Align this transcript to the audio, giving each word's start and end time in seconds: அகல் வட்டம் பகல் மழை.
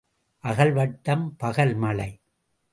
அகல் 0.43 0.73
வட்டம் 0.73 1.35
பகல் 1.37 1.75
மழை. 1.75 2.11